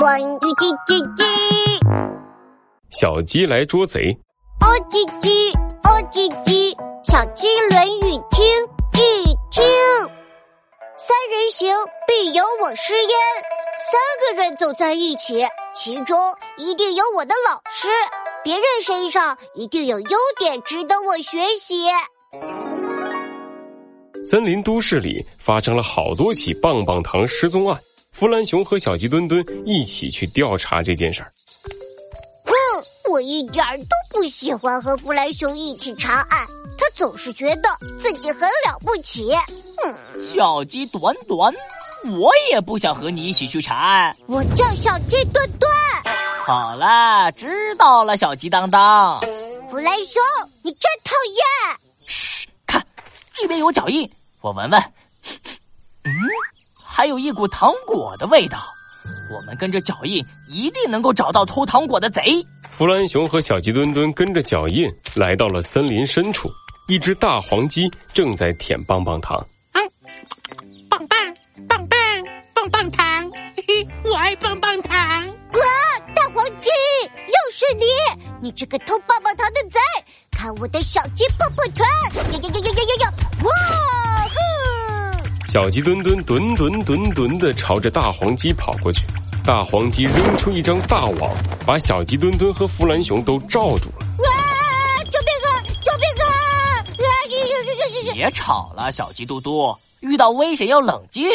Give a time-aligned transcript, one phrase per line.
[0.00, 1.22] 关于叽叽叽，
[2.88, 4.10] 小鸡来捉贼。
[4.62, 5.52] 哦叽叽，
[5.82, 8.42] 哦叽叽，小鸡论语听
[8.94, 9.62] 一听。
[10.96, 11.68] 三人行，
[12.06, 13.10] 必有我师焉。
[13.92, 16.18] 三个人走在一起，其中
[16.56, 17.86] 一定有我的老师，
[18.42, 21.84] 别人身上一定有优点值得我学习。
[24.22, 27.78] 森林都市里发生了好多起棒棒糖失踪案，
[28.20, 31.32] 弗兰熊和小鸡墩墩一起去调查这件事儿。
[32.44, 32.52] 哼，
[33.10, 36.46] 我一点儿都不喜欢和弗兰熊一起查案，
[36.76, 39.30] 他总是觉得自己很了不起。
[39.82, 41.50] 嗯，小鸡短短，
[42.20, 44.14] 我也不想和你一起去查案。
[44.26, 45.72] 我叫小鸡墩墩。
[46.44, 49.18] 好啦，知道了，小鸡当当。
[49.70, 50.22] 弗兰熊，
[50.60, 51.80] 你真讨厌。
[52.04, 52.86] 嘘，看，
[53.32, 54.06] 这边有脚印。
[54.42, 54.92] 我闻闻，嗯，
[57.00, 58.58] 还有一股糖果的味道。
[59.34, 62.22] 我们跟着脚印，一定能够找到偷糖果的贼。
[62.70, 66.50] 弗兰熊和小鸡墩墩跟着脚印来到了森林深处，
[66.88, 69.34] 一只大黄鸡正在舔棒棒糖。
[69.72, 69.80] 啊，
[70.90, 71.18] 棒棒
[71.66, 71.98] 棒棒
[72.52, 75.26] 棒棒糖，嘿嘿，我爱棒棒糖。
[75.54, 75.60] 哇，
[76.14, 76.68] 大黄鸡，
[77.16, 77.84] 又是你！
[78.42, 79.80] 你这个偷棒棒糖的贼，
[80.30, 81.86] 看我的小鸡碰碰拳！
[82.14, 83.12] 呀呀呀呀呀呀呀！
[85.50, 85.52] 哇！
[85.52, 89.00] 小鸡墩墩墩墩墩墩的朝着大黄鸡跑过去，
[89.44, 91.30] 大黄鸡扔出一张大网，
[91.66, 94.06] 把小鸡墩墩和弗兰熊都罩住了。
[94.18, 95.04] 哇！
[95.10, 95.50] 救命啊！
[95.82, 96.30] 救命啊！
[96.78, 98.14] 啊！
[98.14, 101.28] 别吵了，小鸡嘟嘟，遇到危险要冷静。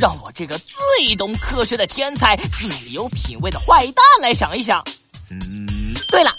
[0.00, 4.82] 让我这个最懂科学的天才、最有品味的坏蛋来想一想。
[5.30, 5.66] 嗯，
[6.08, 6.34] 对了，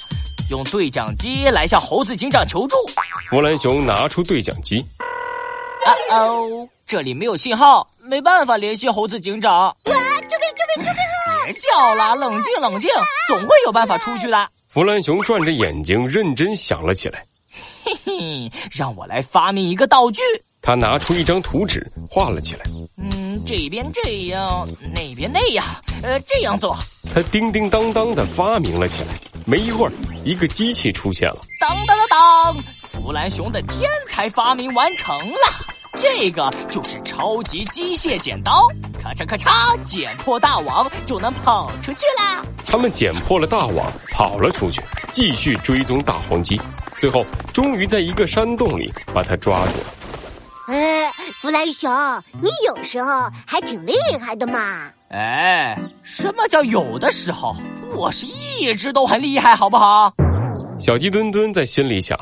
[0.50, 2.76] 用对讲机来向猴子警长求助。
[3.30, 4.84] 弗兰熊拿出对讲机。
[5.86, 9.70] 啊哦，这里没有信号，没办法联系猴子警长。
[9.70, 9.76] 啊！
[9.86, 10.50] 救命！
[10.78, 10.86] 救命！
[10.86, 11.00] 救命！
[11.46, 12.90] 别叫了，冷静冷静，
[13.28, 14.50] 总会有办法出去的。
[14.68, 17.26] 弗兰熊转着眼睛，认真想了起来。
[17.84, 20.22] 嘿嘿，让我来发明一个道具。
[20.62, 22.62] 他拿出一张图纸，画了起来。
[22.98, 24.66] 嗯，这边这样，
[24.96, 25.66] 那边那样，
[26.02, 26.76] 呃，这样做。
[27.14, 29.14] 他叮叮当当的发明了起来。
[29.46, 29.92] 没一会儿，
[30.24, 31.42] 一个机器出现了。
[31.60, 32.54] 当当当当，
[32.92, 35.73] 弗兰熊的天才发明完成了。
[36.04, 38.68] 这个就是超级机械剪刀，
[39.02, 42.44] 咔嚓咔嚓，剪破大网就能跑出去啦。
[42.66, 44.82] 他们剪破了大网，跑了出去，
[45.14, 46.60] 继续追踪大黄鸡，
[46.98, 49.86] 最后终于在一个山洞里把它抓住了。
[50.68, 51.10] 哎，
[51.40, 51.90] 弗兰熊，
[52.42, 54.92] 你有时候还挺厉害的嘛！
[55.08, 57.56] 哎，什么叫有的时候？
[57.96, 60.12] 我是一直都很厉害，好不好？
[60.78, 62.20] 小鸡墩墩在心里想。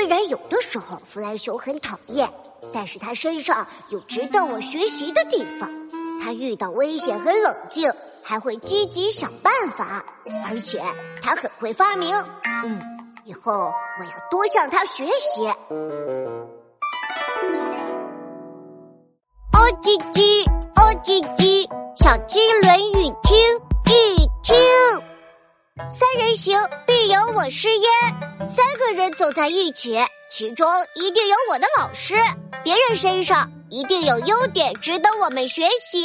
[0.00, 2.32] 虽然有的时候弗兰熊很讨厌，
[2.72, 5.70] 但是他身上有值得我学习的地方。
[6.24, 7.92] 他遇到危险很冷静，
[8.24, 10.02] 还会积极想办法，
[10.48, 10.82] 而且
[11.20, 12.16] 他很会发明。
[12.64, 12.80] 嗯，
[13.26, 15.46] 以后我要多向他学习。
[19.52, 23.69] 哦叽叽，哦叽叽，小鸡论语听。
[25.90, 26.56] 三人行，
[26.86, 28.48] 必有我师焉。
[28.48, 29.98] 三个人走在一起，
[30.30, 32.14] 其中一定有我的老师，
[32.62, 36.04] 别人身上一定有优点值得我们学习。